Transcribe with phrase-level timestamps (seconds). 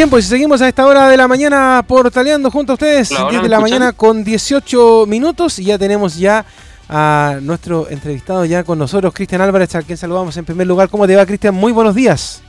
[0.00, 3.48] Bien, pues seguimos a esta hora de la mañana portaleando junto a ustedes, 10 de
[3.50, 6.46] la mañana con 18 minutos y ya tenemos ya
[6.88, 10.88] a nuestro entrevistado ya con nosotros, Cristian Álvarez, a quien saludamos en primer lugar.
[10.88, 11.54] ¿Cómo te va, Cristian?
[11.54, 12.42] Muy buenos días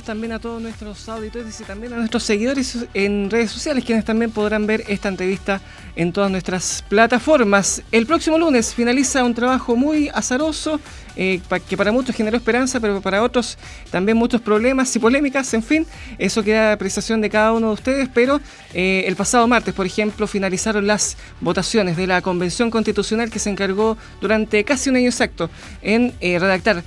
[0.00, 4.30] también a todos nuestros auditores y también a nuestros seguidores en redes sociales, quienes también
[4.30, 5.60] podrán ver esta entrevista
[5.94, 7.82] en todas nuestras plataformas.
[7.92, 10.80] El próximo lunes finaliza un trabajo muy azaroso,
[11.14, 13.58] eh, que para muchos generó esperanza, pero para otros
[13.90, 15.86] también muchos problemas y polémicas, en fin,
[16.18, 18.40] eso queda a apreciación de cada uno de ustedes, pero
[18.72, 23.50] eh, el pasado martes, por ejemplo, finalizaron las votaciones de la Convención Constitucional que se
[23.50, 25.50] encargó durante casi un año exacto
[25.82, 26.82] en eh, redactar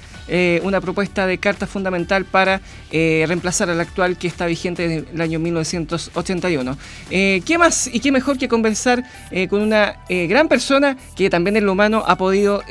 [0.64, 2.60] una propuesta de carta fundamental para
[2.98, 6.78] eh, reemplazar al actual que está vigente desde el año 1981.
[7.12, 9.04] Eh, ¿Qué más y qué mejor que conversar
[9.50, 12.64] con una gran persona que también en lo humano ha podido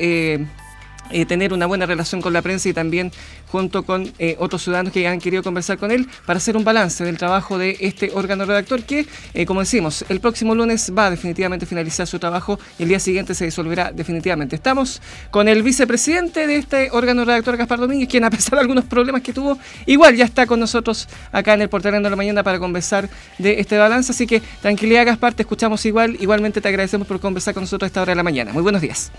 [1.10, 3.12] eh, tener una buena relación con la prensa y también
[3.48, 7.04] junto con eh, otros ciudadanos que han querido conversar con él para hacer un balance
[7.04, 11.10] del trabajo de este órgano redactor que, eh, como decimos, el próximo lunes va a
[11.10, 14.56] definitivamente finalizar su trabajo y el día siguiente se disolverá definitivamente.
[14.56, 18.84] Estamos con el vicepresidente de este órgano redactor, Gaspar Domínguez, quien a pesar de algunos
[18.84, 22.42] problemas que tuvo, igual ya está con nosotros acá en el Portalendo de la Mañana
[22.42, 24.12] para conversar de este balance.
[24.12, 26.16] Así que tranquilidad, Gaspar, te escuchamos igual.
[26.20, 28.52] Igualmente te agradecemos por conversar con nosotros a esta hora de la mañana.
[28.52, 29.10] Muy buenos días.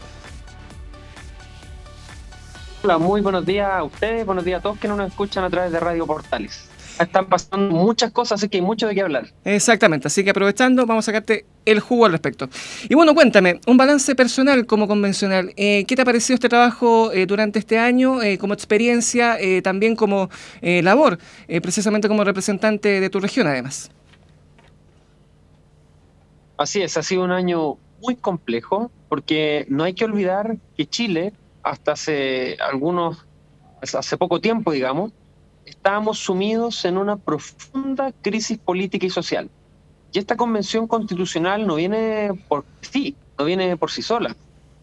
[2.85, 5.71] Hola, muy buenos días a ustedes, buenos días a todos que nos escuchan a través
[5.71, 6.69] de Radio Portales.
[6.99, 9.25] Están pasando muchas cosas, así que hay mucho de qué hablar.
[9.43, 12.47] Exactamente, así que aprovechando, vamos a sacarte el jugo al respecto.
[12.87, 15.51] Y bueno, cuéntame, un balance personal como convencional.
[15.57, 19.95] Eh, ¿Qué te ha parecido este trabajo eh, durante este año, eh, como experiencia, también
[19.95, 20.29] como
[20.61, 21.17] labor,
[21.63, 23.89] precisamente como representante de tu región además?
[26.55, 31.33] Así es, ha sido un año muy complejo, porque no hay que olvidar que Chile
[31.65, 33.25] hasta hace algunos,
[33.81, 35.11] hace poco tiempo, digamos,
[35.65, 39.49] estábamos sumidos en una profunda crisis política y social.
[40.11, 44.35] Y esta convención constitucional no viene por sí, no viene por sí sola,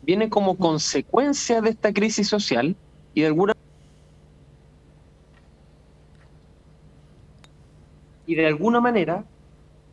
[0.02, 2.74] viene como consecuencia de esta crisis social
[3.14, 3.54] y de alguna
[8.26, 9.24] y de alguna manera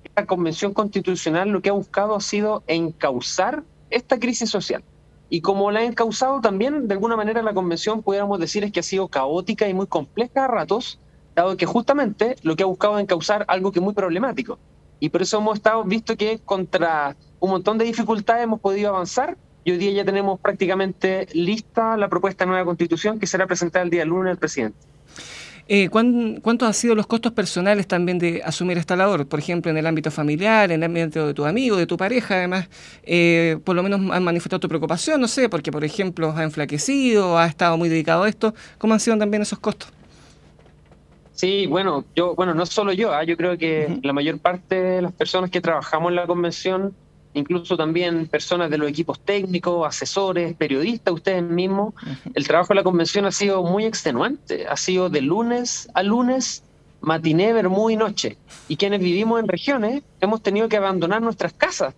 [0.03, 4.83] esta convención constitucional lo que ha buscado ha sido encauzar esta crisis social.
[5.29, 8.79] Y como la han causado también, de alguna manera la convención, pudiéramos decir, es que
[8.79, 10.99] ha sido caótica y muy compleja a ratos,
[11.35, 14.57] dado que justamente lo que ha buscado es causar algo que es muy problemático.
[14.99, 19.37] Y por eso hemos estado visto que contra un montón de dificultades hemos podido avanzar
[19.63, 23.83] y hoy día ya tenemos prácticamente lista la propuesta de nueva constitución que será presentada
[23.83, 24.88] el día lunes al presidente.
[25.71, 29.27] Eh, ¿Cuántos han sido los costos personales también de asumir esta labor?
[29.27, 32.37] Por ejemplo, en el ámbito familiar, en el ámbito de tu amigo, de tu pareja,
[32.37, 32.67] además,
[33.03, 37.37] eh, por lo menos han manifestado tu preocupación, no sé, porque, por ejemplo, ha enflaquecido,
[37.37, 38.55] ha estado muy dedicado a esto.
[38.79, 39.91] ¿Cómo han sido también esos costos?
[41.33, 43.23] Sí, bueno, yo, bueno, no solo yo, ¿ah?
[43.23, 46.95] yo creo que la mayor parte de las personas que trabajamos en la convención
[47.33, 51.93] incluso también personas de los equipos técnicos, asesores, periodistas, ustedes mismos.
[52.33, 56.63] El trabajo de la convención ha sido muy extenuante, ha sido de lunes a lunes,
[57.01, 58.37] matiné, vermú y noche.
[58.67, 61.93] Y quienes vivimos en regiones hemos tenido que abandonar nuestras casas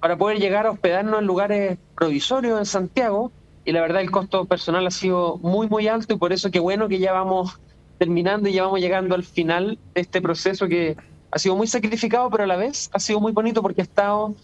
[0.00, 3.32] para poder llegar a hospedarnos en lugares provisorios en Santiago.
[3.64, 6.60] Y la verdad el costo personal ha sido muy, muy alto y por eso qué
[6.60, 7.58] bueno que ya vamos
[7.98, 10.96] terminando y ya vamos llegando al final de este proceso que
[11.30, 14.34] ha sido muy sacrificado, pero a la vez ha sido muy bonito porque ha estado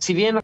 [0.00, 0.40] si bien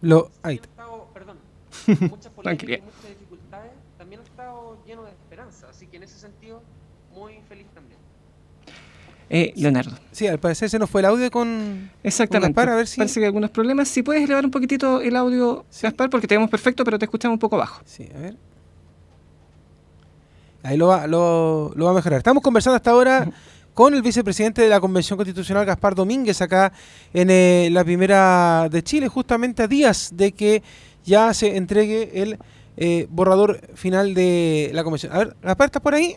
[0.00, 1.38] lo ahí estado, perdón,
[2.10, 6.62] muchas polémicas, muchas dificultades, también ha estado lleno de esperanza, así que en ese sentido
[7.14, 7.98] muy feliz también.
[9.30, 9.96] Eh, Leonardo.
[10.10, 12.54] Sí, al parecer se nos fue el audio con, Exactamente.
[12.54, 12.96] Gaspar, a ver si...
[12.96, 13.86] Parece que hay algunos problemas.
[13.86, 17.34] Si puedes elevar un poquitito el audio, Gaspar, porque te vemos perfecto, pero te escuchamos
[17.34, 17.82] un poco bajo.
[17.84, 18.36] Sí, a ver.
[20.68, 22.18] Ahí lo va, lo, va a mejorar.
[22.18, 23.26] Estamos conversando hasta ahora
[23.72, 26.74] con el vicepresidente de la Convención Constitucional, Gaspar Domínguez, acá
[27.14, 30.62] en eh, la primera de Chile, justamente a días de que
[31.04, 32.38] ya se entregue el
[32.76, 35.10] eh, borrador final de la Convención.
[35.10, 36.16] A ver, Gaspar, ¿estás por ahí?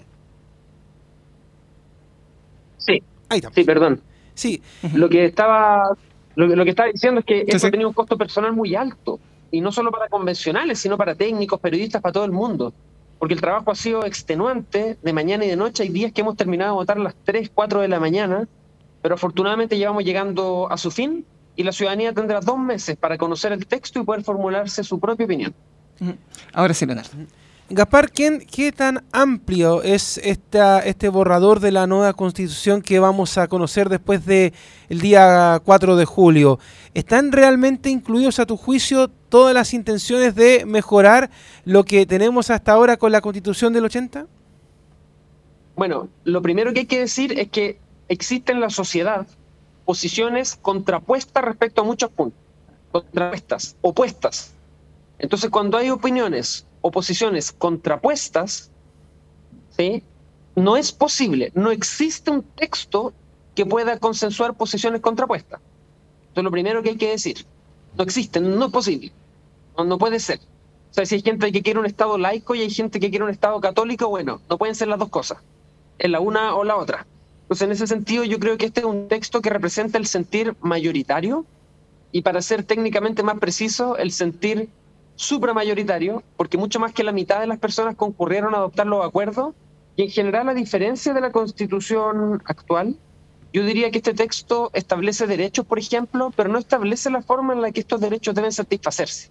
[2.77, 3.01] Sí.
[3.30, 3.51] Ahí está.
[3.56, 4.01] Sí, perdón.
[4.33, 4.62] Sí.
[4.94, 5.95] Lo que estaba,
[6.36, 9.18] lo, que estaba diciendo es que esto ha tenido un costo personal muy alto.
[9.50, 12.74] Y no solo para convencionales, sino para técnicos, periodistas, para todo el mundo
[13.21, 15.83] porque el trabajo ha sido extenuante de mañana y de noche.
[15.83, 18.47] Hay días que hemos terminado de votar a las 3, 4 de la mañana,
[19.03, 21.23] pero afortunadamente ya vamos llegando a su fin
[21.56, 25.25] y la ciudadanía tendrá dos meses para conocer el texto y poder formularse su propia
[25.27, 25.53] opinión.
[26.51, 27.12] Ahora sí, Leonardo.
[27.69, 33.38] Gaspar, ¿qué, ¿qué tan amplio es esta, este borrador de la nueva constitución que vamos
[33.38, 34.51] a conocer después del
[34.89, 36.57] el día 4 de julio?
[36.95, 41.31] ¿Están realmente incluidos a tu juicio todas las intenciones de mejorar
[41.66, 44.28] lo que tenemos hasta ahora con la constitución del 80?
[45.75, 47.80] Bueno, lo primero que hay que decir es que
[48.10, 49.25] existe en la sociedad
[49.86, 52.39] posiciones contrapuestas respecto a muchos puntos,
[52.92, 54.54] contrapuestas, opuestas.
[55.18, 58.69] Entonces, cuando hay opiniones o posiciones contrapuestas,
[59.75, 60.04] ¿sí?
[60.56, 63.13] no es posible, no existe un texto
[63.56, 65.62] que pueda consensuar posiciones contrapuestas.
[66.31, 67.45] Eso es lo primero que hay que decir.
[67.98, 69.12] No existe, no es posible.
[69.77, 70.39] No, puede ser.
[70.91, 73.23] O sea, si hay gente que quiere un Estado laico y hay gente que quiere
[73.23, 75.38] un Estado católico, bueno, no pueden ser las dos cosas
[76.00, 77.06] en la una o la otra.
[77.44, 80.56] Entonces, en ese sentido, yo creo que este es un texto que representa el sentir
[80.62, 81.45] mayoritario
[82.12, 84.69] y, para ser técnicamente más preciso, el sentir
[85.15, 89.53] supramayoritario, porque mucho más que la mitad de las personas concurrieron a adoptar los acuerdos
[89.95, 92.97] y, en general, a diferencia de la constitución actual,
[93.53, 97.62] yo diría que este texto establece derechos, por ejemplo, pero no establece la forma en
[97.62, 99.29] la que estos derechos deben satisfacerse.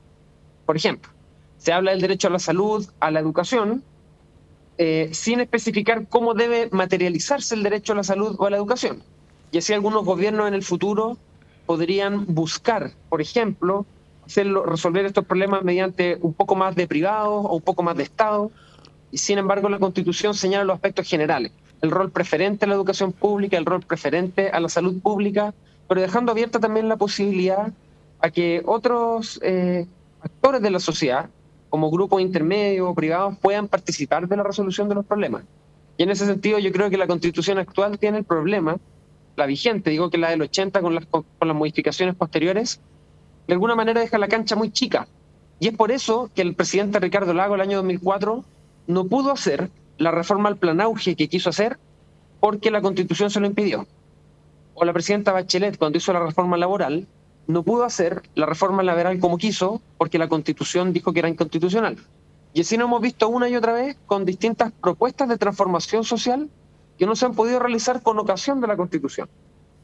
[0.71, 1.11] Por ejemplo,
[1.57, 3.83] se habla del derecho a la salud, a la educación,
[4.79, 9.03] eh, sin especificar cómo debe materializarse el derecho a la salud o a la educación.
[9.51, 11.19] Y así algunos gobiernos en el futuro
[11.67, 13.85] podrían buscar, por ejemplo,
[14.25, 18.05] hacerlo, resolver estos problemas mediante un poco más de privado o un poco más de
[18.05, 18.53] Estado.
[19.11, 21.51] Y sin embargo, la Constitución señala los aspectos generales,
[21.83, 25.53] el rol preferente a la educación pública, el rol preferente a la salud pública,
[25.89, 27.73] pero dejando abierta también la posibilidad
[28.21, 29.89] a que otros eh,
[30.23, 31.31] actores de la sociedad
[31.69, 35.45] como grupos intermedios o privados puedan participar de la resolución de los problemas.
[35.97, 38.77] Y en ese sentido yo creo que la constitución actual tiene el problema,
[39.37, 42.81] la vigente, digo que la del 80 con las, con las modificaciones posteriores,
[43.47, 45.07] de alguna manera deja la cancha muy chica.
[45.61, 48.45] Y es por eso que el presidente Ricardo Lago el año 2004
[48.87, 51.79] no pudo hacer la reforma al plan auge que quiso hacer
[52.41, 53.87] porque la constitución se lo impidió.
[54.75, 57.07] O la presidenta Bachelet cuando hizo la reforma laboral
[57.51, 61.97] no pudo hacer la reforma laboral como quiso porque la constitución dijo que era inconstitucional.
[62.53, 66.49] Y así nos hemos visto una y otra vez con distintas propuestas de transformación social
[66.99, 69.29] que no se han podido realizar con ocasión de la constitución.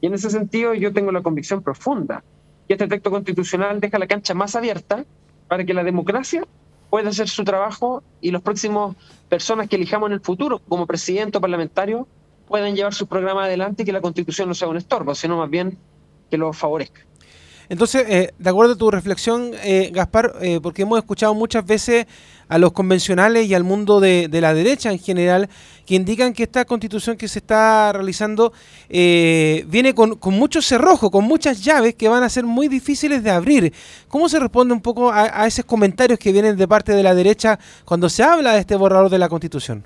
[0.01, 2.23] Y en ese sentido yo tengo la convicción profunda
[2.67, 5.05] que este texto constitucional deja la cancha más abierta
[5.49, 6.47] para que la democracia
[6.91, 8.97] pueda hacer su trabajo y los próximos
[9.29, 12.07] personas que elijamos en el futuro como presidente o parlamentario
[12.49, 15.51] puedan llevar su programa adelante y que la constitución no sea un estorbo, sino más
[15.51, 15.79] bien
[16.31, 17.03] que lo favorezca.
[17.69, 22.07] Entonces, eh, de acuerdo a tu reflexión, eh, Gaspar, eh, porque hemos escuchado muchas veces
[22.49, 25.49] a los convencionales y al mundo de, la derecha en general,
[25.85, 28.53] que indican que esta constitución que se está realizando
[28.89, 33.31] viene con, con mucho cerrojo, con muchas llaves que van a ser muy difíciles de
[33.31, 33.73] abrir.
[34.07, 37.59] ¿Cómo se responde un poco a esos comentarios que vienen de parte de la derecha
[37.85, 39.85] cuando se habla de este borrador de la constitución?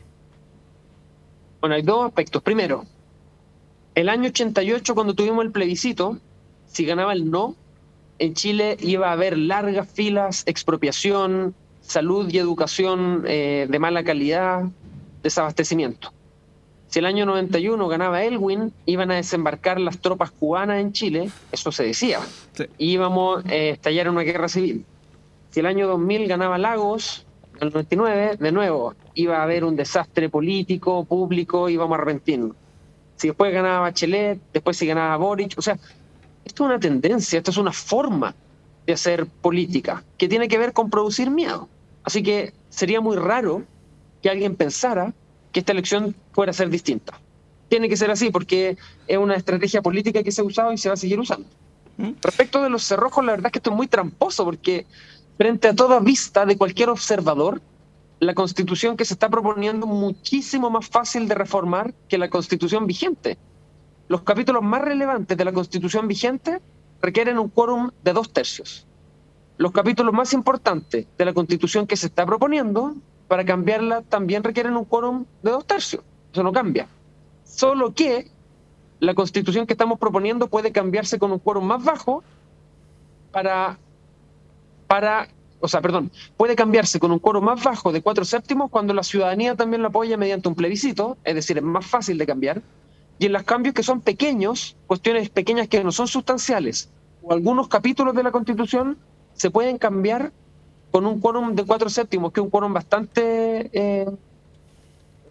[1.60, 2.42] Bueno, hay dos aspectos.
[2.42, 2.84] Primero,
[3.94, 6.18] el año 88, cuando tuvimos el plebiscito,
[6.66, 7.56] si ganaba el no,
[8.20, 14.64] en Chile iba a haber largas filas, expropiación, salud y educación eh, de mala calidad,
[15.22, 16.12] desabastecimiento.
[16.88, 21.72] Si el año 91 ganaba Elwin, iban a desembarcar las tropas cubanas en Chile, eso
[21.72, 22.20] se decía,
[22.76, 24.84] y íbamos a estallar en una guerra civil.
[25.50, 27.24] Si el año 2000 ganaba Lagos,
[27.58, 32.56] el 99, de nuevo, iba a haber un desastre político, público, íbamos a arrepentirnos.
[33.16, 35.78] Si después ganaba Bachelet, después si ganaba Boric, o sea,
[36.44, 38.34] esto es una tendencia, esto es una forma
[38.86, 41.68] de hacer política que tiene que ver con producir miedo.
[42.04, 43.62] Así que sería muy raro
[44.22, 45.12] que alguien pensara
[45.52, 47.20] que esta elección fuera a ser distinta.
[47.68, 50.88] Tiene que ser así porque es una estrategia política que se ha usado y se
[50.88, 51.48] va a seguir usando.
[52.22, 54.86] Respecto de los cerrojos, la verdad es que esto es muy tramposo porque
[55.36, 57.60] frente a toda vista de cualquier observador,
[58.20, 62.86] la constitución que se está proponiendo es muchísimo más fácil de reformar que la constitución
[62.86, 63.38] vigente
[64.10, 66.60] los capítulos más relevantes de la Constitución vigente
[67.00, 68.84] requieren un quórum de dos tercios.
[69.56, 72.96] Los capítulos más importantes de la Constitución que se está proponiendo
[73.28, 76.02] para cambiarla también requieren un quórum de dos tercios.
[76.32, 76.88] Eso no cambia.
[77.44, 78.26] Solo que
[78.98, 82.24] la Constitución que estamos proponiendo puede cambiarse con un quórum más bajo
[83.30, 83.78] para,
[84.88, 85.28] para,
[85.60, 89.04] o sea, perdón, puede cambiarse con un quórum más bajo de cuatro séptimos cuando la
[89.04, 92.60] ciudadanía también lo apoya mediante un plebiscito, es decir, es más fácil de cambiar
[93.20, 96.88] y en los cambios que son pequeños, cuestiones pequeñas que no son sustanciales,
[97.22, 98.96] o algunos capítulos de la Constitución
[99.34, 100.32] se pueden cambiar
[100.90, 104.10] con un quórum de cuatro séptimos, que es un quórum bastante, eh,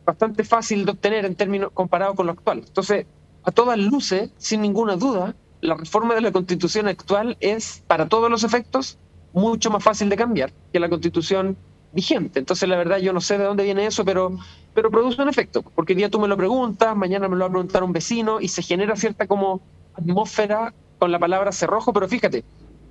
[0.06, 2.60] bastante fácil de obtener en términos comparado con lo actual.
[2.60, 3.08] Entonces,
[3.44, 8.30] a todas luces, sin ninguna duda, la reforma de la Constitución actual es, para todos
[8.30, 9.00] los efectos,
[9.34, 11.58] mucho más fácil de cambiar que la Constitución
[11.92, 12.40] vigente.
[12.40, 14.38] Entonces, la verdad, yo no sé de dónde viene eso, pero,
[14.74, 17.48] pero produce un efecto, porque el día tú me lo preguntas, mañana me lo va
[17.48, 19.62] a preguntar un vecino y se genera cierta como
[19.94, 22.44] atmósfera con la palabra cerrojo, pero fíjate,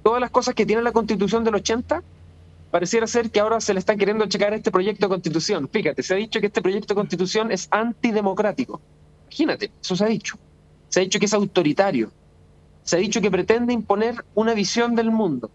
[0.02, 2.02] todas las cosas que tiene la constitución del 80,
[2.70, 5.68] pareciera ser que ahora se le está queriendo checar este proyecto de constitución.
[5.68, 8.80] Fíjate, se ha dicho que este proyecto de constitución es antidemocrático.
[9.24, 10.36] Imagínate, eso se ha dicho.
[10.88, 12.10] Se ha dicho que es autoritario.
[12.82, 15.50] Se ha dicho que pretende imponer una visión del mundo.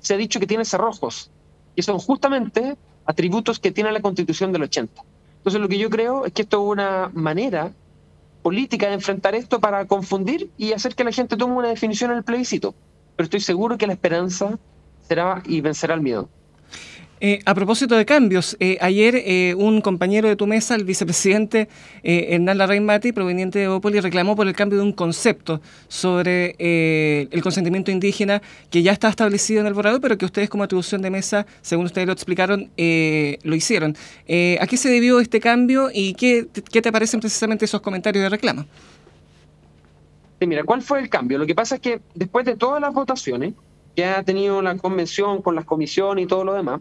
[0.00, 1.30] Se ha dicho que tiene cerrojos,
[1.78, 2.76] y son justamente
[3.08, 5.02] atributos que tiene la constitución del 80.
[5.38, 7.72] Entonces lo que yo creo es que esto es una manera
[8.42, 12.18] política de enfrentar esto para confundir y hacer que la gente tome una definición en
[12.18, 12.74] el plebiscito.
[13.16, 14.58] Pero estoy seguro que la esperanza
[15.00, 16.28] será y vencerá el miedo.
[17.20, 21.68] Eh, a propósito de cambios, eh, ayer eh, un compañero de tu mesa, el vicepresidente
[22.02, 27.42] Hernán Larraín Mati, proveniente de Opoli, reclamó por el cambio de un concepto sobre el
[27.42, 31.10] consentimiento indígena que ya está establecido en el borrador, pero que ustedes como atribución de
[31.10, 33.96] mesa, según ustedes lo explicaron, lo hicieron.
[34.60, 38.28] ¿A qué se debió este cambio y qué, qué te parecen precisamente esos comentarios de
[38.28, 38.64] reclamo?
[40.40, 41.38] Sí, mira, ¿cuál fue el cambio?
[41.38, 43.54] Lo que pasa es que después de todas las votaciones
[43.96, 46.80] que ha tenido la convención con las comisiones y todo lo demás,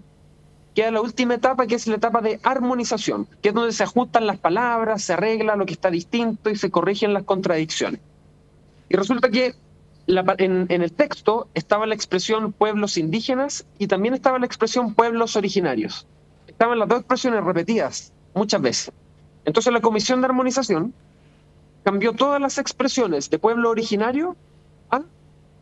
[0.77, 4.27] queda la última etapa, que es la etapa de armonización, que es donde se ajustan
[4.27, 8.00] las palabras, se arregla lo que está distinto y se corrigen las contradicciones.
[8.88, 9.55] Y resulta que
[10.05, 16.05] en, el texto estaba la expresión pueblos indígenas y también estaba la expresión pueblos originarios.
[16.46, 18.91] Estaban las dos expresiones repetidas muchas veces.
[19.46, 20.93] Entonces la comisión de armonización
[21.84, 24.36] cambió todas las expresiones de pueblo originario
[24.91, 25.01] a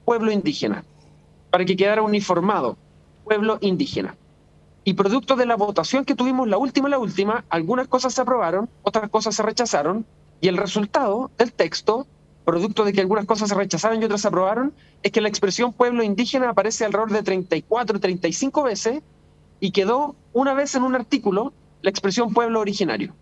[0.04, 0.84] pueblo indígena,
[1.52, 2.76] para que quedara uniformado,
[3.24, 4.18] pueblo indígena.
[4.88, 8.70] Y producto de la votación que tuvimos, la última, la última, algunas cosas se aprobaron,
[8.84, 10.06] otras cosas se rechazaron,
[10.42, 12.06] y el resultado del texto,
[12.46, 15.74] producto de que algunas cosas se rechazaron y otras se aprobaron, es que la expresión
[15.74, 19.02] pueblo indígena aparece alrededor de 34, 35 veces,
[19.60, 21.52] y quedó una vez en un artículo
[21.82, 23.16] la expresión pueblo originario.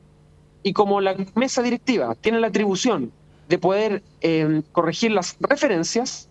[0.64, 3.14] Y como la mesa directiva tiene la atribución
[3.48, 6.28] de poder eh, corregir las referencias,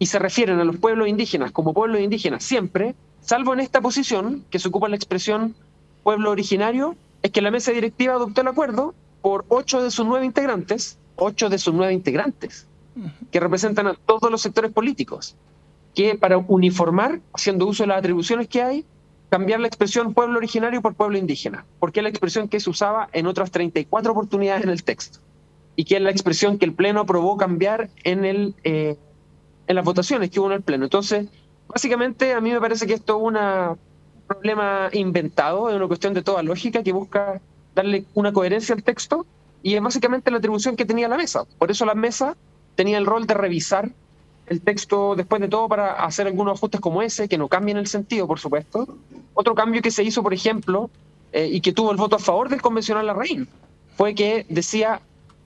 [0.00, 4.44] y se refieren a los pueblos indígenas como pueblos indígenas siempre, salvo en esta posición,
[4.50, 5.54] que se ocupa la expresión
[6.02, 10.24] pueblo originario, es que la mesa directiva adoptó el acuerdo por ocho de sus nueve
[10.24, 12.68] integrantes, ocho de sus nueve integrantes,
[13.30, 15.34] que representan a todos los sectores políticos,
[15.94, 18.84] que para uniformar, haciendo uso de las atribuciones que hay,
[19.28, 23.08] cambiar la expresión pueblo originario por pueblo indígena, porque es la expresión que se usaba
[23.12, 25.18] en otras 34 oportunidades en el texto,
[25.74, 28.96] y que es la expresión que el Pleno aprobó cambiar en, el, eh,
[29.66, 30.84] en las votaciones que hubo en el Pleno.
[30.84, 31.26] Entonces,
[31.68, 33.78] Básicamente, a mí me parece que esto es un
[34.26, 37.40] problema inventado, es una cuestión de toda lógica que busca
[37.74, 39.26] darle una coherencia al texto
[39.62, 41.44] y es básicamente la atribución que tenía la mesa.
[41.58, 42.36] Por eso la mesa
[42.74, 43.90] tenía el rol de revisar
[44.46, 47.86] el texto después de todo para hacer algunos ajustes como ese, que no cambien el
[47.86, 48.86] sentido, por supuesto.
[49.34, 50.88] Otro cambio que se hizo, por ejemplo,
[51.32, 53.48] eh, y que tuvo el voto a favor del convencional Larraín,
[53.96, 55.00] fue que decía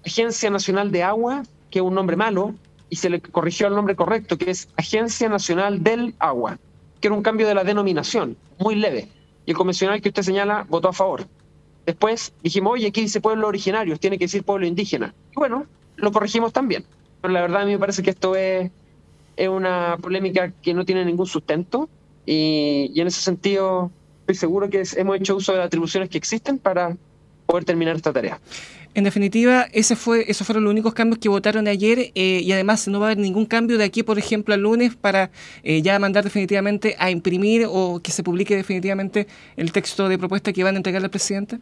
[0.05, 2.55] Agencia Nacional de Agua, que es un nombre malo,
[2.90, 6.59] y se le corrigió el nombre correcto, que es Agencia Nacional del Agua,
[7.00, 9.09] que era un cambio de la denominación, muy leve.
[9.47, 11.26] Y el convencional que usted señala votó a favor.
[11.87, 15.14] Después dijimos, oye, aquí dice pueblo originario, tiene que decir pueblo indígena.
[15.30, 15.66] Y bueno,
[15.97, 16.85] lo corregimos también.
[17.23, 18.70] Pero la verdad a mí me parece que esto es,
[19.37, 21.88] es una polémica que no tiene ningún sustento
[22.26, 26.18] y, y en ese sentido estoy seguro que hemos hecho uso de las atribuciones que
[26.18, 26.97] existen para
[27.47, 28.40] poder terminar esta tarea.
[28.92, 32.88] En definitiva, ese fue, esos fueron los únicos cambios que votaron ayer eh, y además
[32.88, 35.30] no va a haber ningún cambio de aquí, por ejemplo, al lunes para
[35.62, 40.52] eh, ya mandar definitivamente a imprimir o que se publique definitivamente el texto de propuesta
[40.52, 41.61] que van a entregar al presidente.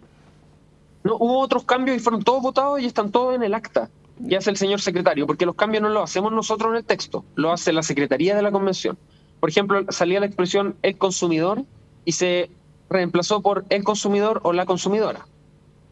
[1.04, 3.90] No, hubo otros cambios y fueron todos votados y están todos en el acta.
[4.26, 7.24] Y hace el señor secretario, porque los cambios no los hacemos nosotros en el texto,
[7.36, 8.98] lo hace la Secretaría de la Convención.
[9.38, 11.62] Por ejemplo, salía la expresión el consumidor
[12.04, 12.50] y se
[12.90, 15.26] reemplazó por el consumidor o la consumidora.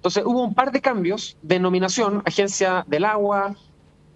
[0.06, 3.56] Entonces hubo un par de cambios de nominación, agencia del agua,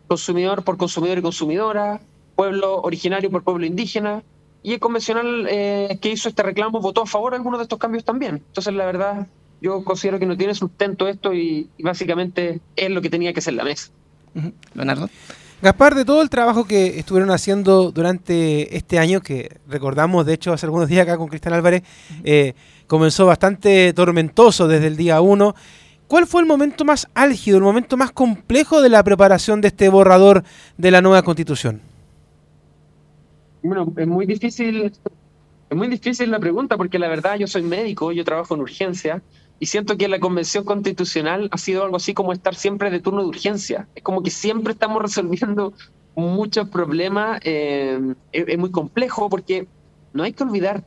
[0.06, 2.00] consumidor por consumidor y consumidora,
[2.36, 4.22] pueblo originario por pueblo indígena,
[4.62, 7.80] y el convencional eh, que hizo este reclamo votó a favor de algunos de estos
[7.80, 8.36] cambios también.
[8.36, 9.26] Entonces la verdad,
[9.60, 13.54] yo considero que no tiene sustento esto y, básicamente es lo que tenía que ser
[13.54, 13.90] la mesa.
[14.74, 15.10] Leonardo.
[15.60, 20.52] Gaspar, de todo el trabajo que estuvieron haciendo durante este año, que recordamos de hecho
[20.52, 21.82] hace algunos días acá con Cristian Álvarez,
[22.22, 22.54] eh,
[22.86, 25.54] comenzó bastante tormentoso desde el día 1.
[26.10, 29.88] ¿Cuál fue el momento más álgido, el momento más complejo de la preparación de este
[29.88, 30.42] borrador
[30.76, 31.80] de la nueva constitución?
[33.62, 38.10] Bueno, es muy difícil, es muy difícil la pregunta porque la verdad yo soy médico,
[38.10, 39.22] yo trabajo en urgencia
[39.60, 43.20] y siento que la convención constitucional ha sido algo así como estar siempre de turno
[43.20, 43.86] de urgencia.
[43.94, 45.74] Es como que siempre estamos resolviendo
[46.16, 47.40] muchos problemas.
[47.44, 48.00] Eh,
[48.32, 49.68] es muy complejo porque
[50.12, 50.82] no hay que olvidar,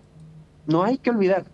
[0.67, 1.45] no hay que olvidar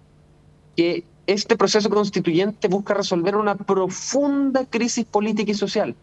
[0.75, 5.95] que este proceso constituyente busca resolver una profunda crisis política y social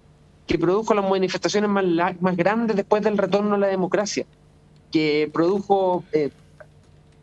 [0.47, 4.25] que produjo las manifestaciones más, grandes después del retorno a la democracia,
[4.93, 6.31] que produjo eh,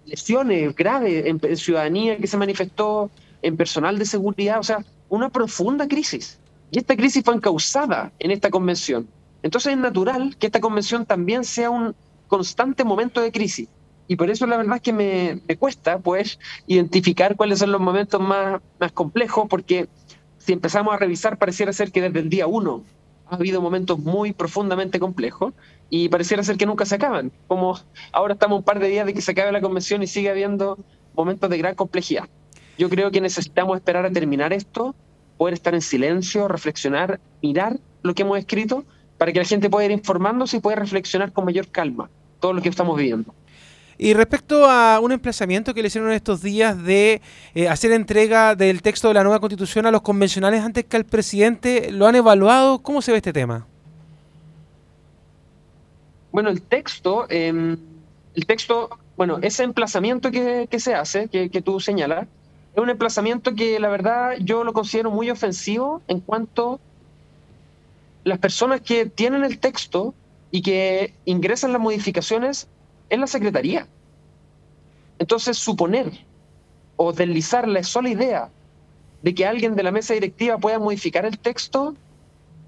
[0.06, 3.10] lesiones graves en, en, ciudadanía que se manifestó,
[3.42, 6.40] en personal de seguridad, o sea, una profunda crisis.
[6.72, 9.08] Y esta crisis fue encausada en esta convención.
[9.44, 11.96] Entonces es natural que esta convención también sea un
[12.28, 13.70] constante momento de crisis.
[14.08, 17.82] Y por eso la verdad es que me, me cuesta pues identificar cuáles son los
[17.82, 19.88] momentos más, más complejos, porque
[20.38, 22.84] si empezamos a revisar pareciera ser que desde el día uno
[23.30, 25.54] ha habido momentos muy profundamente complejos
[25.90, 27.32] y pareciera ser que nunca se acaban.
[27.48, 27.80] Como
[28.12, 30.78] ahora estamos un par de días de que se acabe la convención y sigue habiendo
[31.16, 32.28] momentos de gran complejidad.
[32.78, 34.96] Yo creo que necesitamos esperar a terminar esto,
[35.38, 38.84] poder estar en silencio, reflexionar, mirar lo que hemos escrito
[39.18, 42.62] para que la gente pueda ir informándose y pueda reflexionar con mayor calma todo lo
[42.62, 43.34] que estamos viviendo.
[44.04, 47.22] Y respecto a un emplazamiento que le hicieron estos días de
[47.56, 51.06] eh, hacer entrega del texto de la nueva constitución a los convencionales antes que al
[51.06, 52.80] presidente, ¿lo han evaluado?
[52.80, 53.66] ¿Cómo se ve este tema?
[56.34, 57.78] Bueno, el texto, eh,
[58.36, 62.28] el texto, bueno, ese emplazamiento que, se hace, que tú señalas,
[62.76, 66.82] es un emplazamiento que la verdad yo lo considero muy ofensivo en cuanto
[68.26, 70.14] las personas que tienen el texto
[70.52, 72.68] y que ingresan las modificaciones
[73.14, 73.88] en la Secretaría.
[75.20, 76.12] Entonces, suponer
[76.96, 78.50] o deslizar la sola idea
[79.22, 81.96] de que alguien de la mesa directiva pueda modificar el texto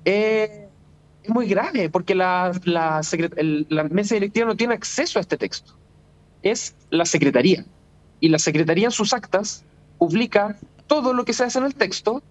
[0.05, 0.67] eh,
[1.23, 3.01] es muy grave, porque la, la,
[3.69, 5.73] la mesa directiva no tiene acceso a este texto.
[6.43, 7.65] Es la Secretaría.
[8.19, 9.65] Y la Secretaría en sus actas
[9.97, 12.21] publica todo lo que se hace en el texto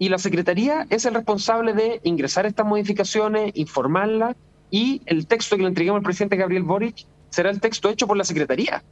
[0.00, 4.34] y la Secretaría es el responsable de ingresar estas modificaciones, informarlas
[4.70, 8.16] y el texto que le entregamos al presidente Gabriel Boric será el texto hecho por
[8.16, 8.82] la Secretaría,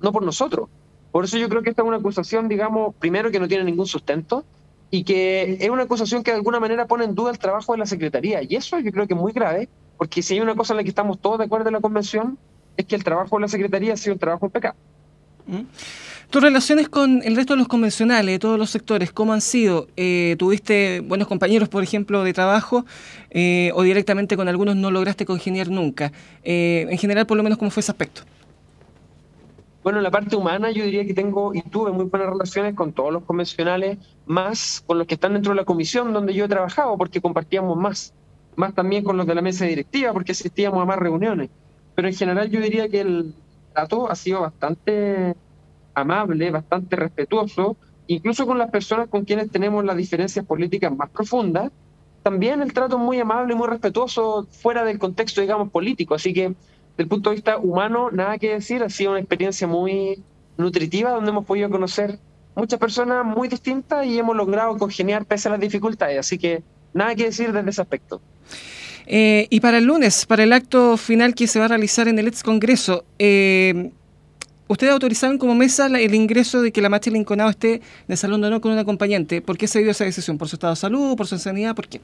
[0.00, 0.68] no por nosotros.
[1.12, 3.86] Por eso yo creo que esta es una acusación, digamos, primero que no tiene ningún
[3.86, 4.44] sustento
[4.90, 7.78] y que es una acusación que de alguna manera pone en duda el trabajo de
[7.78, 8.42] la Secretaría.
[8.42, 9.68] Y eso yo creo que es muy grave,
[9.98, 12.38] porque si hay una cosa en la que estamos todos de acuerdo en la Convención,
[12.76, 14.78] es que el trabajo de la Secretaría ha sido un trabajo impecable.
[15.46, 15.62] ¿Mm?
[16.30, 19.88] Tus relaciones con el resto de los convencionales, de todos los sectores, ¿cómo han sido?
[19.96, 22.84] Eh, ¿Tuviste buenos compañeros, por ejemplo, de trabajo
[23.30, 26.12] eh, o directamente con algunos no lograste congeniar nunca?
[26.44, 28.22] Eh, en general, por lo menos, ¿cómo fue ese aspecto?
[29.82, 32.92] Bueno, en la parte humana yo diría que tengo y tuve muy buenas relaciones con
[32.92, 36.48] todos los convencionales, más con los que están dentro de la comisión donde yo he
[36.48, 38.14] trabajado, porque compartíamos más,
[38.54, 41.50] más también con los de la mesa directiva, porque asistíamos a más reuniones.
[41.96, 43.34] Pero en general yo diría que el
[43.72, 45.34] trato ha sido bastante
[45.94, 47.76] amable, bastante respetuoso,
[48.06, 51.70] incluso con las personas con quienes tenemos las diferencias políticas más profundas,
[52.22, 56.14] también el trato muy amable, muy respetuoso fuera del contexto, digamos, político.
[56.14, 56.56] Así que, desde
[56.98, 60.22] el punto de vista humano, nada que decir, ha sido una experiencia muy
[60.58, 62.18] nutritiva donde hemos podido conocer
[62.54, 66.18] muchas personas muy distintas y hemos logrado congeniar pese a las dificultades.
[66.18, 68.20] Así que, nada que decir desde ese aspecto.
[69.06, 72.18] Eh, y para el lunes, para el acto final que se va a realizar en
[72.18, 73.92] el ex Congreso, eh,
[74.70, 78.40] ¿Ustedes autorizaron como mesa el ingreso de que la Machi Linconado esté en el salón
[78.40, 79.42] de honor con un acompañante?
[79.42, 80.38] ¿Por qué se dio esa decisión?
[80.38, 81.16] ¿Por su estado de salud?
[81.16, 81.74] ¿Por su sanidad?
[81.74, 82.00] ¿Por qué?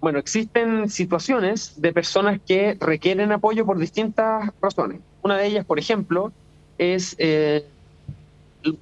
[0.00, 5.00] Bueno, existen situaciones de personas que requieren apoyo por distintas razones.
[5.22, 6.32] Una de ellas, por ejemplo,
[6.78, 7.64] es eh,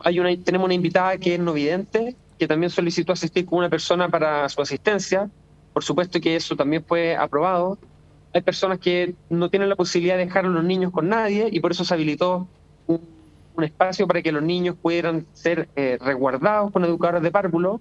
[0.00, 3.68] hay una, tenemos una invitada que es no vidente, que también solicitó asistir con una
[3.68, 5.28] persona para su asistencia.
[5.74, 7.76] Por supuesto que eso también fue aprobado
[8.32, 11.60] hay personas que no tienen la posibilidad de dejar a los niños con nadie y
[11.60, 12.46] por eso se habilitó
[12.86, 13.00] un,
[13.56, 17.80] un espacio para que los niños pudieran ser eh, resguardados con educadores de párvulo.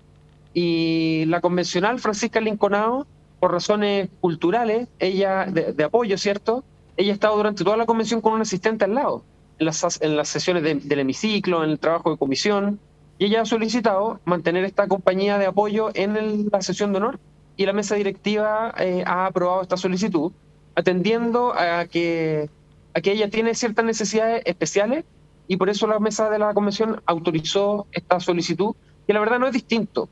[0.54, 3.06] Y la convencional Francisca Linconado,
[3.40, 6.64] por razones culturales, ella de, de, apoyo, ¿cierto?
[6.96, 9.24] Ella ha estado durante toda la convención con un asistente al lado,
[9.60, 12.80] en las, en las sesiones de, del hemiciclo, en el trabajo de comisión,
[13.20, 17.20] y ella ha solicitado mantener esta compañía de apoyo en el, la sesión de honor
[17.58, 20.32] y la mesa directiva eh, ha aprobado esta solicitud
[20.76, 22.50] atendiendo a que,
[22.94, 25.06] a que ella tiene ciertas necesidades especiales
[25.48, 28.76] y por eso la mesa de la convención autorizó esta solicitud,
[29.08, 30.10] que la verdad no es distinto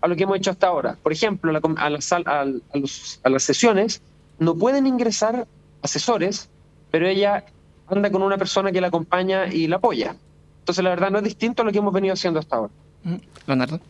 [0.00, 0.96] a lo que hemos hecho hasta ahora.
[1.02, 2.44] Por ejemplo, la, a, las, a, a,
[2.74, 4.02] los, a las sesiones
[4.38, 5.46] no pueden ingresar
[5.82, 6.48] asesores,
[6.90, 7.44] pero ella
[7.88, 10.16] anda con una persona que la acompaña y la apoya.
[10.60, 12.72] Entonces, la verdad no es distinto a lo que hemos venido haciendo hasta ahora.
[13.46, 13.80] Leonardo.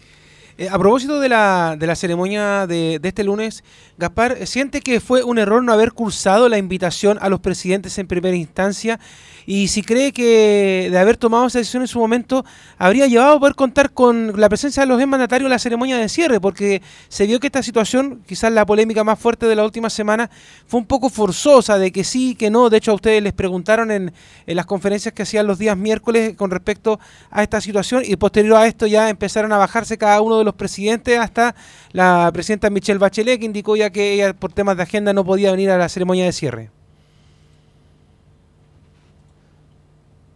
[0.58, 3.62] Eh, a propósito de la, de la ceremonia de, este lunes,
[3.98, 8.06] Gaspar, ¿siente que fue un error no haber cursado la invitación a los presidentes en
[8.06, 8.98] primera instancia?
[9.44, 12.42] Y si cree que de haber tomado esa decisión en su momento,
[12.78, 16.08] habría llevado a poder contar con la presencia de los mandatarios en la ceremonia de
[16.08, 19.90] cierre, porque se vio que esta situación, quizás la polémica más fuerte de la última
[19.90, 20.30] semana,
[20.66, 22.70] fue un poco forzosa, de que sí, que no.
[22.70, 24.12] De hecho, a ustedes les preguntaron en,
[24.46, 26.98] en las conferencias que hacían los días miércoles con respecto
[27.30, 30.45] a esta situación, y posterior a esto ya empezaron a bajarse cada uno de los
[30.46, 31.54] los presidentes hasta
[31.92, 35.50] la presidenta Michelle Bachelet, que indicó ya que ella por temas de agenda no podía
[35.50, 36.70] venir a la ceremonia de cierre.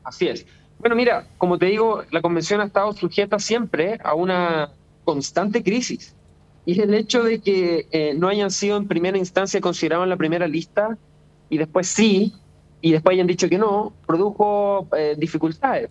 [0.05, 0.45] Así es.
[0.79, 4.71] Bueno, mira, como te digo, la convención ha estado sujeta siempre a una
[5.05, 6.15] constante crisis.
[6.65, 10.17] Y el hecho de que eh, no hayan sido en primera instancia considerados en la
[10.17, 10.97] primera lista
[11.49, 12.33] y después sí,
[12.81, 15.91] y después hayan dicho que no, produjo eh, dificultades.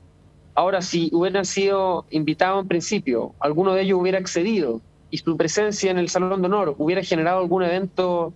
[0.60, 5.90] Ahora, si hubieran sido invitados en principio, alguno de ellos hubiera accedido y su presencia
[5.90, 8.34] en el Salón de Honor hubiera generado algún evento,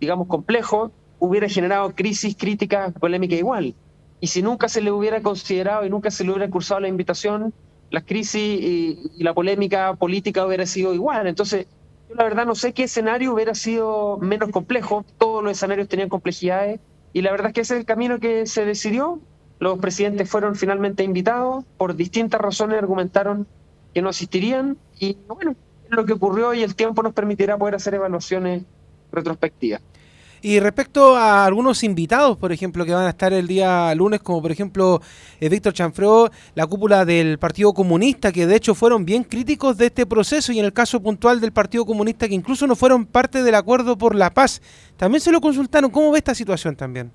[0.00, 3.74] digamos, complejo, hubiera generado crisis, crítica, polémica igual.
[4.20, 7.52] Y si nunca se le hubiera considerado y nunca se le hubiera cursado la invitación,
[7.90, 11.26] la crisis y, y la polémica política hubiera sido igual.
[11.26, 11.66] Entonces,
[12.08, 15.04] yo la verdad no sé qué escenario hubiera sido menos complejo.
[15.18, 16.80] Todos los escenarios tenían complejidades
[17.12, 19.20] y la verdad es que ese es el camino que se decidió.
[19.58, 23.46] Los presidentes fueron finalmente invitados, por distintas razones argumentaron
[23.94, 25.56] que no asistirían y bueno,
[25.88, 28.64] lo que ocurrió y el tiempo nos permitirá poder hacer evaluaciones
[29.12, 29.80] retrospectivas.
[30.42, 34.42] Y respecto a algunos invitados, por ejemplo, que van a estar el día lunes, como
[34.42, 35.00] por ejemplo
[35.40, 39.86] eh, Víctor Chanfró, la cúpula del Partido Comunista, que de hecho fueron bien críticos de
[39.86, 43.42] este proceso, y en el caso puntual del Partido Comunista, que incluso no fueron parte
[43.42, 44.60] del acuerdo por la paz,
[44.96, 45.90] también se lo consultaron.
[45.90, 47.10] ¿Cómo ve esta situación también?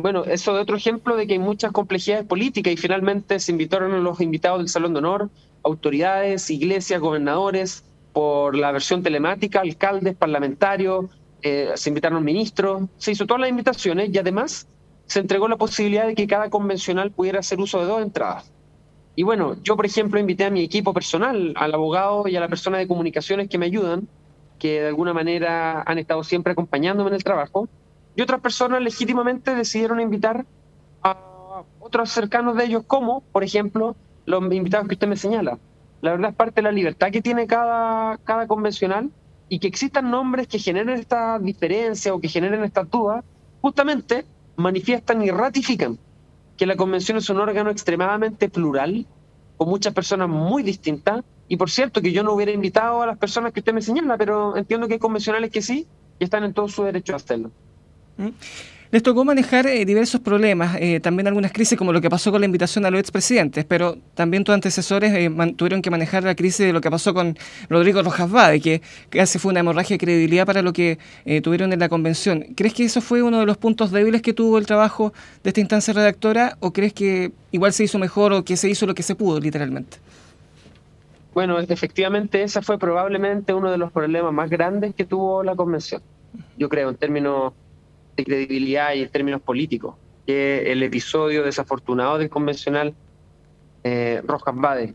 [0.00, 3.92] Bueno, eso es otro ejemplo de que hay muchas complejidades políticas y finalmente se invitaron
[3.92, 5.28] a los invitados del Salón de Honor,
[5.64, 11.06] autoridades, iglesias, gobernadores, por la versión telemática, alcaldes, parlamentarios,
[11.42, 14.68] eh, se invitaron ministros, se hizo todas las invitaciones y además
[15.06, 18.52] se entregó la posibilidad de que cada convencional pudiera hacer uso de dos entradas.
[19.16, 22.46] Y bueno, yo por ejemplo invité a mi equipo personal, al abogado y a la
[22.46, 24.06] persona de comunicaciones que me ayudan,
[24.60, 27.68] que de alguna manera han estado siempre acompañándome en el trabajo,
[28.18, 30.44] y otras personas legítimamente decidieron invitar
[31.04, 33.94] a otros cercanos de ellos, como por ejemplo
[34.26, 35.56] los invitados que usted me señala.
[36.00, 39.12] La verdad es parte de la libertad que tiene cada, cada convencional
[39.48, 43.22] y que existan nombres que generen esta diferencia o que generen esta duda,
[43.60, 44.26] justamente
[44.56, 45.96] manifiestan y ratifican
[46.56, 49.06] que la convención es un órgano extremadamente plural,
[49.56, 53.16] con muchas personas muy distintas, y por cierto que yo no hubiera invitado a las
[53.16, 55.86] personas que usted me señala, pero entiendo que hay convencionales que sí,
[56.18, 57.52] y están en todo su derecho a hacerlo.
[58.18, 58.28] ¿Mm?
[58.90, 62.40] Les tocó manejar eh, diversos problemas, eh, también algunas crisis como lo que pasó con
[62.40, 66.66] la invitación a los expresidentes, pero también tus antecesores eh, tuvieron que manejar la crisis
[66.66, 67.36] de lo que pasó con
[67.68, 70.98] Rodrigo Rojas Bade, que casi fue una hemorragia de credibilidad para lo que
[71.42, 72.46] tuvieron en la convención.
[72.56, 75.60] ¿Crees que eso fue uno de los puntos débiles que tuvo el trabajo de esta
[75.60, 79.02] instancia redactora o crees que igual se hizo mejor o que se hizo lo que
[79.02, 79.98] se pudo, literalmente?
[81.34, 86.00] Bueno, efectivamente, ese fue probablemente uno de los problemas más grandes que tuvo la convención,
[86.56, 87.52] yo creo, en términos
[88.18, 89.94] de credibilidad y en términos políticos,
[90.26, 92.94] que el episodio desafortunado del convencional
[93.84, 94.94] eh, Rojas Bade.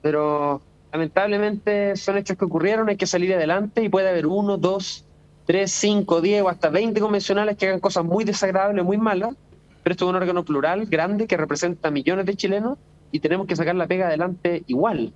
[0.00, 5.04] Pero lamentablemente son hechos que ocurrieron, hay que salir adelante y puede haber uno, dos,
[5.44, 9.34] tres, cinco, diez o hasta veinte convencionales que hagan cosas muy desagradables, muy malas,
[9.82, 12.78] pero esto es un órgano plural, grande, que representa millones de chilenos
[13.12, 15.12] y tenemos que sacar la pega adelante igual.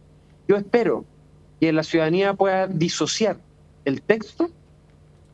[0.46, 1.06] Yo espero
[1.60, 3.38] que la ciudadanía pueda disociar
[3.86, 4.50] el texto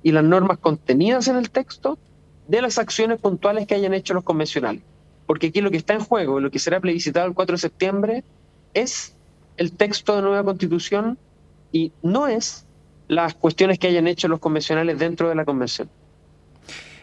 [0.03, 1.99] y las normas contenidas en el texto
[2.47, 4.83] de las acciones puntuales que hayan hecho los convencionales.
[5.27, 8.25] Porque aquí lo que está en juego, lo que será plebiscitado el 4 de septiembre,
[8.75, 9.15] es
[9.57, 11.19] el texto de nueva constitución
[11.73, 12.65] y no es
[13.09, 15.91] las cuestiones que hayan hecho los convencionales dentro de la convención.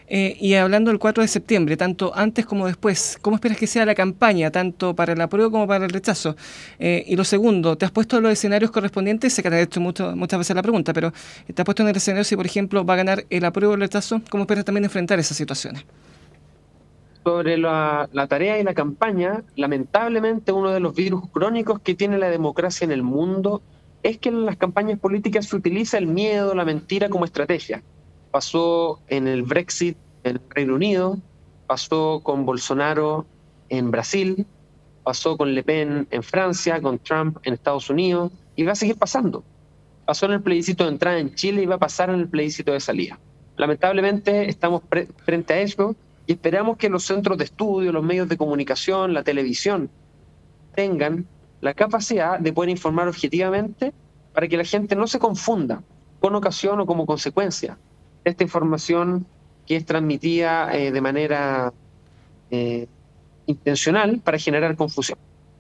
[0.08, 3.86] Eh, y hablando del 4 de septiembre, tanto antes como después, ¿cómo esperas que sea
[3.86, 6.36] la campaña, tanto para el apruebo como para el rechazo?
[6.78, 9.34] Eh, y lo segundo, ¿te has puesto los escenarios correspondientes?
[9.34, 11.96] Se que te hecho mucho, muchas veces la pregunta, pero ¿te has puesto en el
[11.96, 14.22] escenario si, por ejemplo, va a ganar el apruebo o el rechazo?
[14.30, 15.84] ¿Cómo esperas también enfrentar esas situaciones?
[17.24, 22.20] Sobre la, la tarea y la campaña, lamentablemente uno de los virus crónicos que tiene
[22.20, 23.64] la democracia en el mundo
[24.04, 27.82] es que en las campañas políticas se utiliza el miedo, la mentira como estrategia
[28.36, 29.96] pasó en el Brexit
[30.26, 31.18] en Reino Unido,
[31.68, 33.26] pasó con Bolsonaro
[33.70, 34.46] en Brasil,
[35.06, 38.98] pasó con Le Pen en Francia, con Trump en Estados Unidos, y va a seguir
[38.98, 39.42] pasando.
[40.06, 42.74] Pasó en el plebiscito de entrada en Chile y va a pasar en el plebiscito
[42.74, 43.18] de salida.
[43.56, 44.82] Lamentablemente estamos
[45.24, 45.96] frente a eso
[46.28, 49.90] y esperamos que los centros de estudio, los medios de comunicación, la televisión,
[50.76, 51.26] tengan
[51.62, 53.94] la capacidad de poder informar objetivamente
[54.34, 55.82] para que la gente no se confunda
[56.20, 57.78] con ocasión o como consecuencia
[58.26, 59.26] esta información
[59.66, 61.74] que es transmitida eh, de manera
[62.52, 62.88] eh,
[63.46, 65.18] intencional para generar confusión.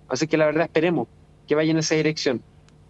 [0.10, 1.08] Así que la verdad esperemos
[1.48, 2.42] que vaya en esa dirección.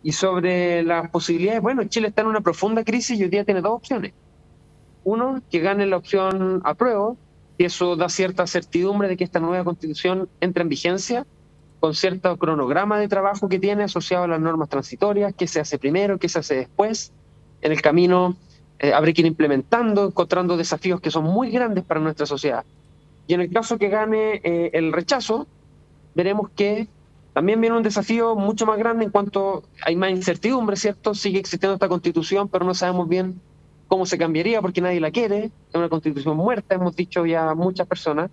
[0.03, 3.61] Y sobre las posibilidades, bueno, Chile está en una profunda crisis y hoy día tiene
[3.61, 4.13] dos opciones.
[5.03, 7.17] Uno, que gane la opción apruebo,
[7.57, 11.25] y eso da cierta certidumbre de que esta nueva constitución entra en vigencia,
[11.79, 15.77] con cierto cronograma de trabajo que tiene asociado a las normas transitorias, qué se hace
[15.77, 17.11] primero, qué se hace después.
[17.61, 18.35] En el camino
[18.79, 22.65] eh, habrá que ir implementando, encontrando desafíos que son muy grandes para nuestra sociedad.
[23.27, 25.47] Y en el caso que gane eh, el rechazo,
[26.13, 26.87] veremos que
[27.33, 31.13] también viene un desafío mucho más grande en cuanto hay más incertidumbre, ¿cierto?
[31.13, 33.41] Sigue existiendo esta constitución, pero no sabemos bien
[33.87, 35.45] cómo se cambiaría porque nadie la quiere.
[35.45, 38.29] Es una constitución muerta, hemos dicho ya muchas personas.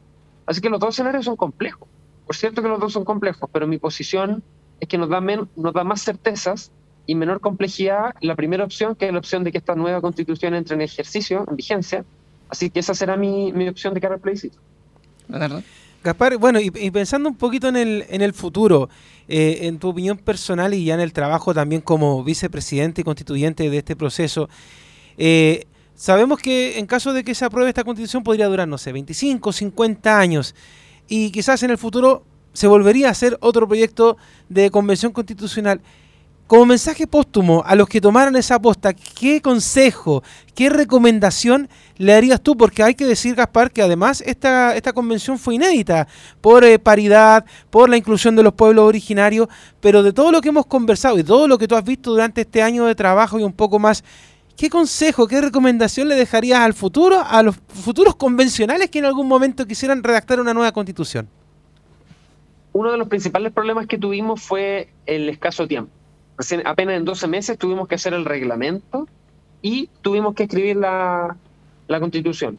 [0.46, 1.88] Así que los dos escenarios son complejos.
[2.26, 4.42] Por cierto que los dos son complejos, pero mi posición
[4.78, 6.70] es que nos da, nos da más certezas
[7.06, 10.54] y menor complejidad la primera opción, que es la opción de que esta nueva constitución
[10.54, 12.04] entre en ejercicio, en vigencia.
[12.48, 14.58] Así que esa será mi, mi opción de cara al plebiscito.
[16.04, 18.88] Gaspar, bueno, y, pensando un poquito en el, en el futuro,
[19.28, 23.70] eh, en tu opinión personal y ya en el trabajo también como vicepresidente y constituyente
[23.70, 24.48] de este proceso,
[25.16, 28.90] eh, sabemos que en caso de que se apruebe esta constitución podría durar, no sé,
[28.92, 30.56] 25, 50 años
[31.08, 34.16] y quizás en el futuro se volvería a hacer otro proyecto
[34.48, 35.80] de convención constitucional.
[36.52, 40.22] Como mensaje póstumo a los que tomaron esa aposta, ¿qué consejo,
[40.54, 42.58] qué recomendación le darías tú?
[42.58, 46.06] Porque hay que decir, Gaspar, que además esta, esta convención fue inédita
[46.42, 49.48] por eh, paridad, por la inclusión de los pueblos originarios,
[49.80, 52.42] pero de todo lo que hemos conversado y todo lo que tú has visto durante
[52.42, 54.04] este año de trabajo y un poco más,
[54.54, 59.26] ¿qué consejo, qué recomendación le dejarías al futuro, a los futuros convencionales que en algún
[59.26, 61.26] momento quisieran redactar una nueva constitución?
[62.74, 66.01] Uno de los principales problemas que tuvimos fue el escaso tiempo
[66.64, 69.08] apenas en 12 meses tuvimos que hacer el reglamento
[69.60, 71.36] y tuvimos que escribir la,
[71.88, 72.58] la constitución.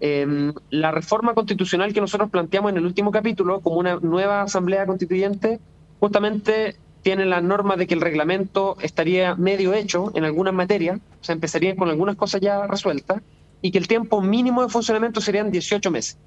[0.00, 4.86] Em, la reforma constitucional que nosotros planteamos en el último capítulo como una nueva asamblea
[4.86, 5.60] constituyente
[6.00, 11.24] justamente tiene la norma de que el reglamento estaría medio hecho en algunas materias, o
[11.24, 13.22] sea, empezaría con algunas cosas ya resueltas,
[13.60, 16.18] y que el tiempo mínimo de funcionamiento serían 18 meses.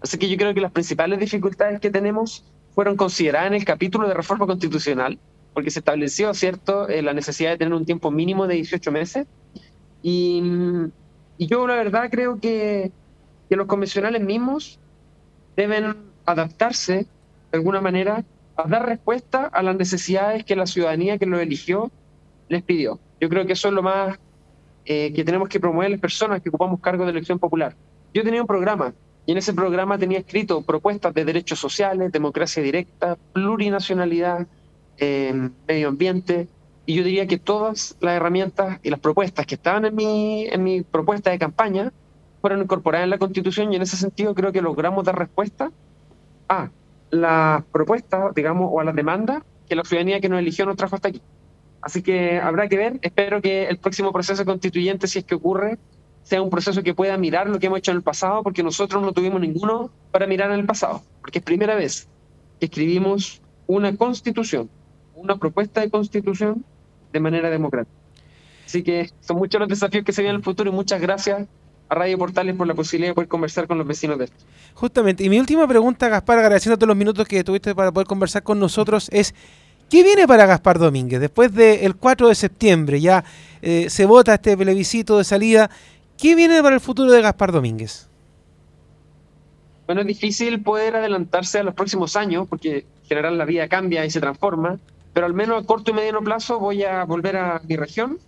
[0.00, 4.06] Así que yo creo que las principales dificultades que tenemos fueron consideradas en el capítulo
[4.08, 5.18] de reforma constitucional,
[5.54, 9.26] porque se estableció, ¿cierto?, eh, la necesidad de tener un tiempo mínimo de 18 meses.
[10.02, 10.42] Y,
[11.38, 12.92] yo la verdad creo que,
[13.48, 14.78] que, los convencionales mismos
[15.56, 17.06] deben adaptarse
[17.50, 18.24] de alguna manera
[18.56, 21.90] a dar respuesta a las necesidades que la ciudadanía que lo eligió
[22.48, 23.00] les pidió.
[23.20, 24.18] Yo creo que eso es lo más
[24.84, 27.74] eh, que tenemos que promover las personas que ocupamos cargos de elección popular.
[28.12, 28.94] Yo tenía un programa
[29.26, 34.46] y en ese programa tenía escrito propuestas de derechos sociales, democracia directa, plurinacionalidad,
[34.98, 36.48] medio ambiente,
[36.86, 40.62] y yo diría que todas las herramientas y las propuestas que estaban en mi, en
[40.62, 41.92] mi propuesta de campaña
[42.40, 45.72] fueron incorporadas en la Constitución y en ese sentido creo que logramos dar respuesta
[46.48, 46.70] a
[47.10, 50.96] las propuestas, digamos, o a las demandas que la ciudadanía que nos eligió nos trajo
[50.96, 51.22] hasta aquí.
[51.80, 55.78] Así que habrá que ver, espero que el próximo proceso constituyente, si es que ocurre,
[56.22, 59.02] sea un proceso que pueda mirar lo que hemos hecho en el pasado, porque nosotros
[59.02, 62.08] no tuvimos ninguno para mirar en el pasado, porque es primera vez
[62.58, 64.68] que escribimos una constitución
[65.24, 66.64] una propuesta de constitución
[67.12, 67.96] de manera democrática.
[68.66, 71.46] Así que son muchos los desafíos que se vienen en el futuro y muchas gracias
[71.88, 74.36] a Radio Portales por la posibilidad de poder conversar con los vecinos de esto.
[74.74, 78.58] Justamente, y mi última pregunta, Gaspar, agradeciéndote los minutos que tuviste para poder conversar con
[78.58, 79.34] nosotros, es
[79.90, 81.20] ¿qué viene para Gaspar Domínguez?
[81.20, 83.24] Después del 4 de septiembre ya
[83.62, 85.70] eh, se vota este plebiscito de salida,
[86.18, 88.08] ¿qué viene para el futuro de Gaspar Domínguez?
[89.86, 94.04] Bueno, es difícil poder adelantarse a los próximos años porque en general la vida cambia
[94.06, 94.78] y se transforma
[95.14, 98.18] pero al menos a corto y mediano plazo voy a volver a mi región,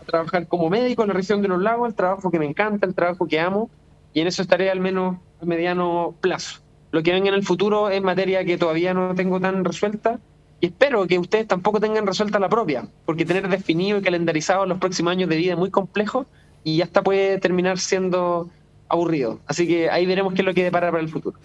[0.00, 2.86] a trabajar como médico en la región de los lagos, el trabajo que me encanta,
[2.86, 3.68] el trabajo que amo,
[4.14, 6.60] y en eso estaré al menos a mediano plazo.
[6.92, 10.20] Lo que venga en el futuro es materia que todavía no tengo tan resuelta,
[10.60, 14.78] y espero que ustedes tampoco tengan resuelta la propia, porque tener definido y calendarizado los
[14.78, 16.26] próximos años de vida es muy complejo
[16.64, 18.48] y hasta puede terminar siendo
[18.88, 19.40] aburrido.
[19.46, 21.38] Así que ahí veremos qué es lo que depara para el futuro.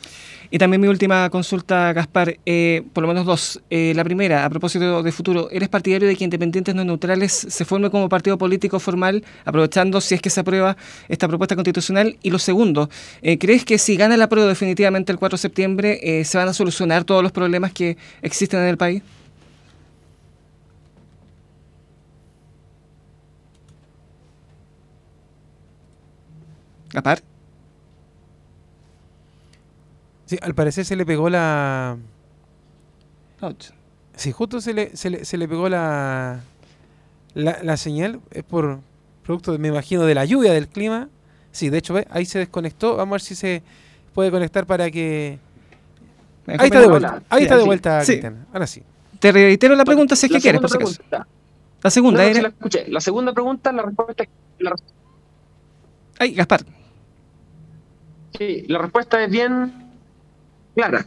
[0.53, 3.61] Y también mi última consulta, Gaspar, eh, por lo menos dos.
[3.69, 7.63] Eh, la primera, a propósito de futuro, ¿eres partidario de que Independientes No Neutrales se
[7.63, 10.75] forme como partido político formal, aprovechando si es que se aprueba
[11.07, 12.17] esta propuesta constitucional?
[12.21, 12.89] Y lo segundo,
[13.21, 16.53] eh, ¿crees que si gana el apruebo definitivamente el 4 de septiembre, se van a
[16.53, 19.03] solucionar todos los problemas que existen en el país?
[26.93, 27.30] Gaspar.
[30.31, 31.97] Sí, al parecer se le pegó la.
[34.15, 36.39] Sí, justo se le, se le, se le pegó la,
[37.33, 38.21] la, señal.
[38.31, 38.79] Es por
[39.23, 41.09] producto, me imagino, de la lluvia, del clima.
[41.51, 42.95] Sí, de hecho, ahí se desconectó.
[42.95, 43.61] Vamos a ver si se
[44.13, 45.37] puede conectar para que.
[46.47, 47.21] Ahí está de vuelta.
[47.27, 48.21] Ahí está de vuelta, sí.
[48.53, 48.83] Ahora sí.
[49.19, 51.01] Te reitero la pregunta si es que quieres, por si acaso.
[51.83, 52.43] La segunda, era...
[52.43, 52.87] la, escuché.
[52.87, 54.23] la segunda pregunta, la respuesta.
[54.59, 54.75] La...
[56.19, 56.61] Ay, Gaspar.
[58.37, 59.80] Sí, la respuesta es bien
[60.75, 61.05] clara.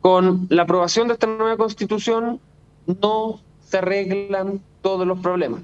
[0.00, 2.40] Con la aprobación de esta nueva constitución
[2.86, 5.60] no se arreglan todos los problemas.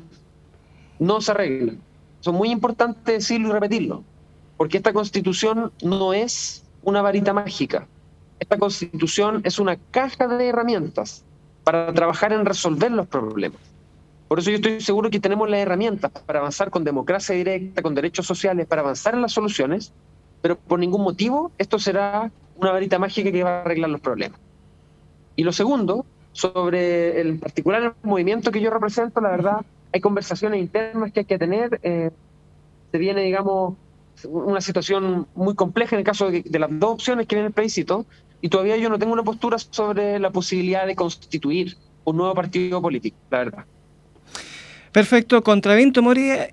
[0.98, 1.78] No se arreglan.
[2.20, 4.04] Son muy importante decirlo y repetirlo.
[4.60, 7.86] porque esta constitución no es una varita mágica.
[8.38, 11.24] Esta constitución es una caja de herramientas
[11.64, 13.58] para trabajar en resolver los problemas.
[14.28, 17.94] Por eso yo estoy seguro que tenemos las herramientas para avanzar con democracia directa, con
[17.94, 19.94] derechos sociales, para avanzar en las soluciones,
[20.42, 24.38] pero por ningún motivo esto será una varita mágica que va a arreglar los problemas.
[25.36, 31.12] Y lo segundo, sobre el particular movimiento que yo represento, la verdad, hay conversaciones internas
[31.12, 31.80] que hay que tener.
[31.82, 32.10] Eh,
[32.92, 33.74] se viene, digamos,
[34.28, 37.54] una situación muy compleja en el caso de, de, las dos opciones que viene el
[37.54, 38.04] plebiscito,
[38.42, 42.80] y todavía yo no tengo una postura sobre la posibilidad de constituir un nuevo partido
[42.80, 43.64] político, la verdad.
[44.92, 46.02] Perfecto, contra viento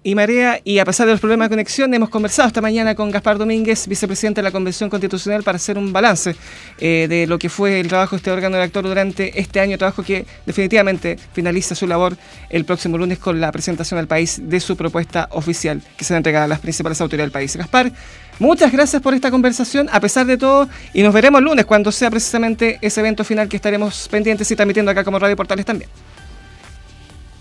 [0.04, 3.10] y marea y a pesar de los problemas de conexión, hemos conversado esta mañana con
[3.10, 6.36] Gaspar Domínguez, vicepresidente de la Convención Constitucional, para hacer un balance
[6.78, 10.04] eh, de lo que fue el trabajo de este órgano elector durante este año, trabajo
[10.04, 12.16] que definitivamente finaliza su labor
[12.52, 16.46] el próximo lunes con la presentación al país de su propuesta oficial que será entregada
[16.46, 17.58] a las principales autoridades del país.
[17.58, 17.92] Gaspar,
[18.38, 21.92] muchas gracias por esta conversación, a pesar de todo, y nos veremos el lunes cuando
[21.92, 25.90] sea precisamente ese evento final que estaremos pendientes y transmitiendo acá como Radio Portales también.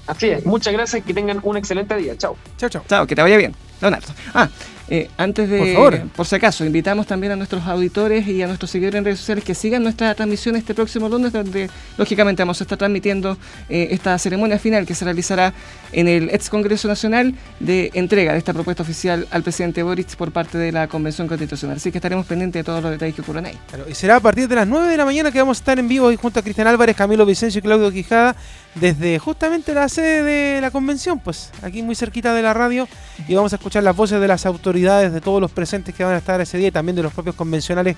[0.06, 2.16] Así es, muchas gracias y que tengan un excelente día.
[2.16, 2.36] Chao.
[2.56, 2.82] Chao, chao.
[2.88, 3.54] Chao, que te vaya bien.
[3.80, 4.08] Leonardo.
[4.34, 4.48] Ah,
[4.88, 6.00] eh, antes de, por, favor.
[6.14, 9.42] por si acaso, invitamos también a nuestros auditores y a nuestros seguidores en redes sociales
[9.42, 11.68] que sigan nuestra transmisión este próximo lunes, donde
[11.98, 13.36] lógicamente vamos a estar transmitiendo
[13.68, 15.52] eh, esta ceremonia final que se realizará
[15.92, 20.30] en el ex Congreso Nacional de entrega de esta propuesta oficial al presidente Boric por
[20.30, 21.78] parte de la Convención Constitucional.
[21.78, 23.58] Así que estaremos pendientes de todos los detalles que ocurran ahí.
[23.88, 25.88] y será a partir de las 9 de la mañana que vamos a estar en
[25.88, 28.36] vivo hoy junto a Cristian Álvarez, Camilo Vicencio y Claudio Quijada
[28.80, 32.86] desde justamente la sede de la convención, pues aquí muy cerquita de la radio
[33.26, 36.14] y vamos a escuchar las voces de las autoridades, de todos los presentes que van
[36.14, 37.96] a estar ese día y también de los propios convencionales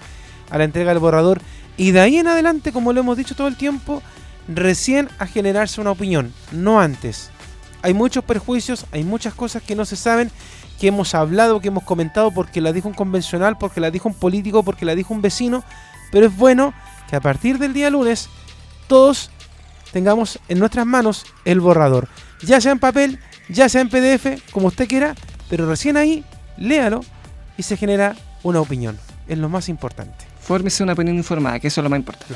[0.51, 1.41] a la entrega del borrador.
[1.77, 4.03] Y de ahí en adelante, como lo hemos dicho todo el tiempo,
[4.49, 7.31] recién a generarse una opinión, no antes.
[7.83, 10.31] Hay muchos perjuicios, hay muchas cosas que no se saben,
[10.81, 14.15] que hemos hablado, que hemos comentado porque la dijo un convencional, porque la dijo un
[14.15, 15.65] político, porque la dijo un vecino,
[16.11, 16.73] pero es bueno
[17.09, 18.29] que a partir del día lunes
[18.87, 19.31] todos
[19.93, 22.09] tengamos en nuestras manos el borrador.
[22.43, 25.15] Ya sea en papel, ya sea en PDF, como usted quiera,
[25.49, 26.25] pero recién ahí,
[26.59, 27.01] léalo
[27.57, 28.99] y se genera una opinión.
[29.27, 30.27] Es lo más importante.
[30.41, 32.35] Fórmese una opinión informada, que eso es lo más importante.